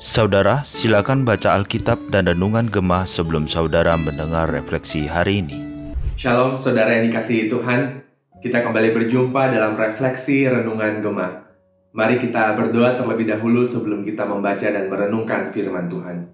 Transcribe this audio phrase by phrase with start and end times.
[0.00, 5.60] Saudara, silakan baca Alkitab dan Renungan Gemah sebelum saudara mendengar refleksi hari ini.
[6.16, 8.00] Shalom saudara yang dikasihi Tuhan,
[8.40, 11.32] kita kembali berjumpa dalam refleksi Renungan Gemah.
[11.92, 16.32] Mari kita berdoa terlebih dahulu sebelum kita membaca dan merenungkan firman Tuhan.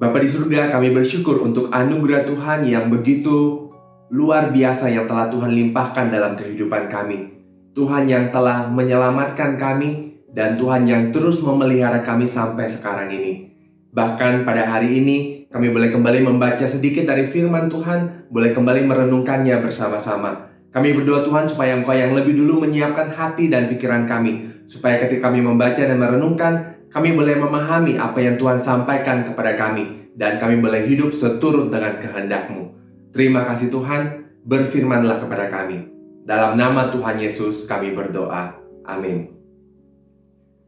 [0.00, 3.68] Bapa di surga, kami bersyukur untuk anugerah Tuhan yang begitu
[4.08, 7.39] luar biasa yang telah Tuhan limpahkan dalam kehidupan kami.
[7.70, 13.50] Tuhan yang telah menyelamatkan kami, dan Tuhan yang terus memelihara kami sampai sekarang ini.
[13.90, 19.58] Bahkan pada hari ini kami boleh kembali membaca sedikit dari firman Tuhan, boleh kembali merenungkannya
[19.62, 20.50] bersama-sama.
[20.70, 25.26] Kami berdoa Tuhan supaya Engkau yang lebih dulu menyiapkan hati dan pikiran kami, supaya ketika
[25.26, 30.62] kami membaca dan merenungkan, kami boleh memahami apa yang Tuhan sampaikan kepada kami, dan kami
[30.62, 32.70] boleh hidup seturut dengan kehendak-Mu.
[33.10, 35.99] Terima kasih Tuhan, berfirmanlah kepada kami.
[36.20, 38.52] Dalam nama Tuhan Yesus kami berdoa.
[38.84, 39.32] Amin.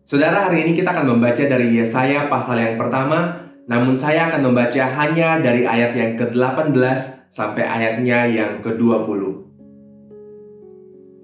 [0.09, 4.83] Saudara, hari ini kita akan membaca dari Yesaya pasal yang pertama, namun saya akan membaca
[4.99, 6.77] hanya dari ayat yang ke-18
[7.33, 9.21] sampai ayatnya yang ke-20.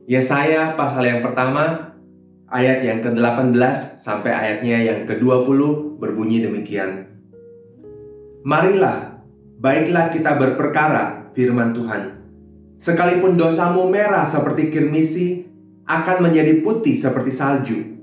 [0.09, 1.93] Yesaya pasal yang pertama,
[2.49, 5.61] ayat yang ke-18 sampai ayatnya yang ke-20
[6.01, 7.13] berbunyi demikian.
[8.41, 9.21] Marilah,
[9.61, 12.18] baiklah kita berperkara, firman Tuhan.
[12.79, 15.45] Sekalipun dosamu merah seperti kirmisi,
[15.85, 17.99] akan menjadi putih seperti salju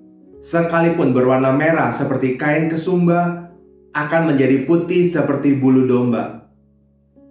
[0.46, 3.50] sekalipun berwarna merah seperti kain kesumba,
[3.98, 6.46] akan menjadi putih seperti bulu domba.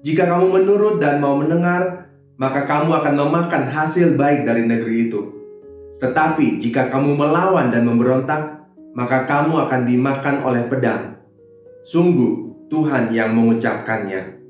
[0.02, 5.20] Jika kamu menurut dan mau mendengar, maka kamu akan memakan hasil baik dari negeri itu.
[6.02, 8.66] Tetapi jika kamu melawan dan memberontak,
[8.98, 11.14] maka kamu akan dimakan oleh pedang.
[11.86, 14.43] Sungguh, Tuhan yang mengucapkannya.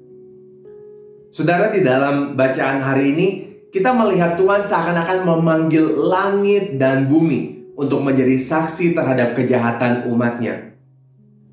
[1.35, 3.29] Saudara, di dalam bacaan hari ini,
[3.75, 10.79] kita melihat Tuhan seakan-akan memanggil langit dan bumi untuk menjadi saksi terhadap kejahatan umatnya.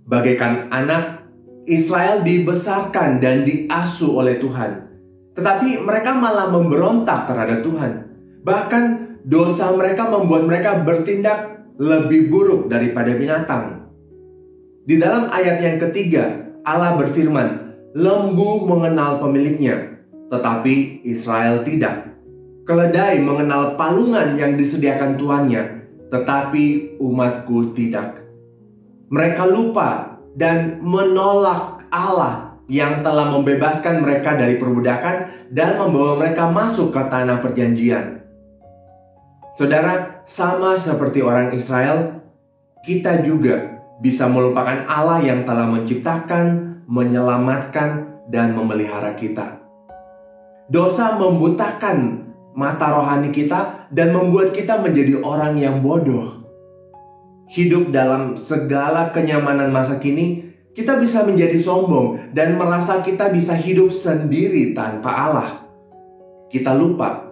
[0.06, 1.26] Bagaikan anak,
[1.66, 4.86] Israel dibesarkan dan diasuh oleh Tuhan.
[5.34, 7.92] Tetapi mereka malah memberontak terhadap Tuhan.
[8.46, 8.84] Bahkan
[9.26, 13.90] dosa mereka membuat mereka bertindak lebih buruk daripada binatang.
[14.86, 20.00] Di dalam ayat yang ketiga, Allah berfirman, "Lembu mengenal pemiliknya,
[20.32, 22.08] tetapi Israel tidak.
[22.64, 28.24] Keledai mengenal palungan yang disediakan tuannya, tetapi umatku tidak.
[29.12, 36.96] Mereka lupa dan menolak Allah yang telah membebaskan mereka dari perbudakan dan membawa mereka masuk
[36.96, 38.24] ke tanah perjanjian.
[39.60, 42.24] Saudara, sama seperti orang Israel,
[42.88, 49.60] kita juga bisa melupakan Allah yang telah menciptakan, menyelamatkan, dan memelihara kita.
[50.72, 56.40] Dosa membutakan mata rohani kita dan membuat kita menjadi orang yang bodoh.
[57.52, 63.92] Hidup dalam segala kenyamanan masa kini, kita bisa menjadi sombong dan merasa kita bisa hidup
[63.92, 65.68] sendiri tanpa Allah.
[66.48, 67.28] Kita lupa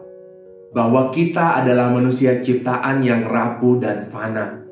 [0.75, 4.67] bahwa kita adalah manusia ciptaan yang rapuh dan fana.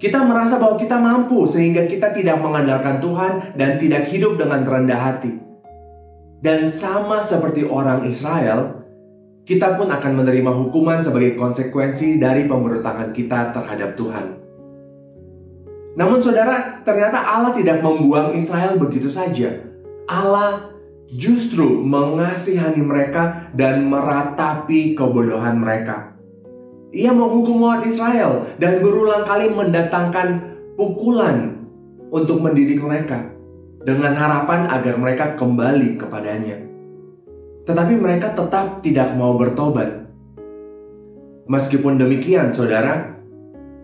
[0.00, 4.96] Kita merasa bahwa kita mampu sehingga kita tidak mengandalkan Tuhan dan tidak hidup dengan rendah
[4.96, 5.36] hati.
[6.40, 8.80] Dan sama seperti orang Israel,
[9.44, 14.26] kita pun akan menerima hukuman sebagai konsekuensi dari pemberontakan kita terhadap Tuhan.
[16.00, 19.52] Namun saudara, ternyata Allah tidak membuang Israel begitu saja.
[20.08, 20.72] Allah
[21.12, 26.09] justru mengasihani mereka dan meratapi kebodohan mereka.
[26.90, 31.62] Ia menghukum umat Israel dan berulang kali mendatangkan pukulan
[32.10, 33.30] untuk mendidik mereka
[33.86, 36.56] dengan harapan agar mereka kembali kepadanya.
[37.62, 40.10] Tetapi mereka tetap tidak mau bertobat.
[41.46, 43.14] Meskipun demikian, saudara,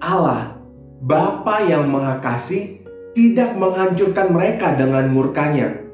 [0.03, 0.59] Allah,
[0.99, 2.83] Bapa yang Maha Kasih,
[3.15, 5.87] tidak menghancurkan mereka dengan murkanya.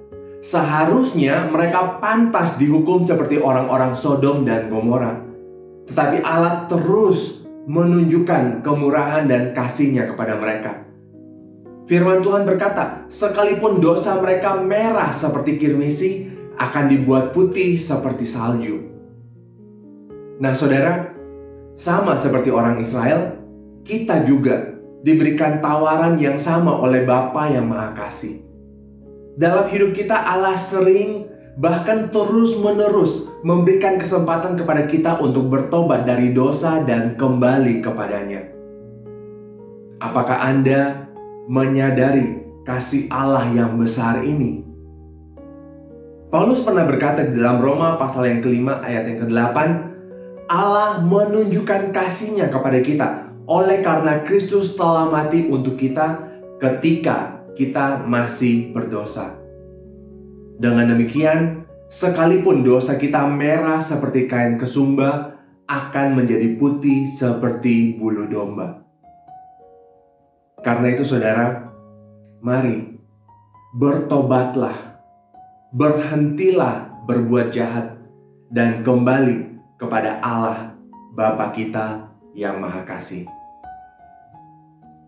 [0.43, 5.32] Seharusnya mereka pantas dihukum seperti orang-orang Sodom dan Gomora.
[5.93, 10.89] Tetapi Allah terus menunjukkan kemurahan dan kasihnya kepada mereka.
[11.85, 18.77] Firman Tuhan berkata, sekalipun dosa mereka merah seperti kirmisi, akan dibuat putih seperti salju.
[20.41, 21.13] Nah, saudara,
[21.77, 23.37] sama seperti orang Israel,
[23.85, 24.73] kita juga
[25.05, 28.41] diberikan tawaran yang sama oleh Bapa yang Maha Kasih.
[29.37, 36.81] Dalam hidup kita, Allah sering bahkan terus-menerus memberikan kesempatan kepada kita untuk bertobat dari dosa
[36.81, 38.49] dan kembali kepadanya.
[40.01, 41.11] Apakah Anda
[41.47, 44.65] menyadari kasih Allah yang besar ini?
[46.33, 49.59] Paulus pernah berkata di dalam Roma pasal yang kelima ayat yang ke-8,
[50.49, 53.09] Allah menunjukkan kasihnya kepada kita
[53.45, 56.25] oleh karena Kristus telah mati untuk kita
[56.57, 59.42] ketika kita masih berdosa.
[60.61, 65.37] Dengan demikian, sekalipun dosa kita merah seperti kain kesumba,
[65.69, 68.85] akan menjadi putih seperti bulu domba.
[70.61, 71.73] Karena itu saudara,
[72.45, 72.99] mari
[73.75, 75.01] bertobatlah,
[75.73, 77.99] berhentilah berbuat jahat,
[78.53, 80.77] dan kembali kepada Allah
[81.17, 83.25] Bapa kita yang Maha Kasih.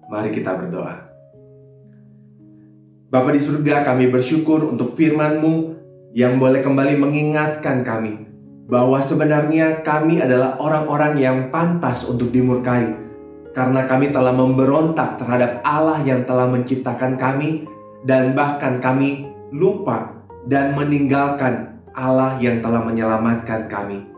[0.08, 1.13] Mari kita berdoa.
[3.14, 5.78] Bapa di surga, kami bersyukur untuk firman-Mu
[6.18, 8.26] yang boleh kembali mengingatkan kami
[8.66, 12.90] bahwa sebenarnya kami adalah orang-orang yang pantas untuk dimurkai
[13.54, 17.70] karena kami telah memberontak terhadap Allah yang telah menciptakan kami
[18.02, 24.10] dan bahkan kami lupa dan meninggalkan Allah yang telah menyelamatkan kami.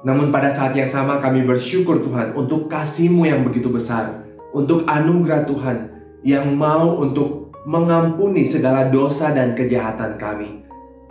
[0.00, 4.24] Namun pada saat yang sama kami bersyukur Tuhan untuk kasih-Mu yang begitu besar,
[4.56, 5.78] untuk anugerah Tuhan
[6.24, 10.62] yang mau untuk mengampuni segala dosa dan kejahatan kami.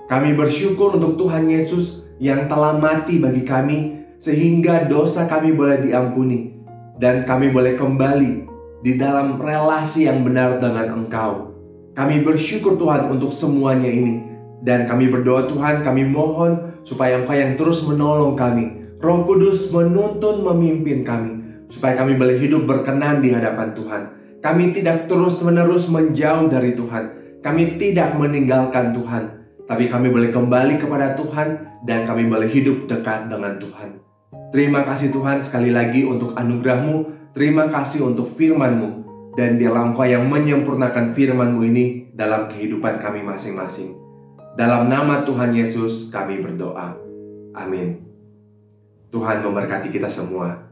[0.08, 6.56] Kami bersyukur untuk Tuhan Yesus yang telah mati bagi kami sehingga dosa kami boleh diampuni
[6.96, 8.48] dan kami boleh kembali
[8.88, 11.52] di dalam relasi yang benar dengan Engkau.
[11.92, 14.24] Kami bersyukur Tuhan untuk semuanya ini
[14.64, 18.88] dan kami berdoa Tuhan kami mohon supaya Engkau yang terus menolong kami.
[19.04, 21.36] Roh Kudus menuntun memimpin kami
[21.68, 24.04] supaya kami boleh hidup berkenan di hadapan Tuhan.
[24.46, 27.18] Kami tidak terus-menerus menjauh dari Tuhan.
[27.42, 33.26] Kami tidak meninggalkan Tuhan, tapi kami boleh kembali kepada Tuhan dan kami boleh hidup dekat
[33.26, 33.98] dengan Tuhan.
[34.54, 38.90] Terima kasih Tuhan sekali lagi untuk anugerahmu, terima kasih untuk firmanmu,
[39.34, 43.98] dan biarlah Engkau yang menyempurnakan firmanmu ini dalam kehidupan kami masing-masing.
[44.54, 46.94] Dalam nama Tuhan Yesus kami berdoa.
[47.58, 47.98] Amin.
[49.10, 50.70] Tuhan memberkati kita semua.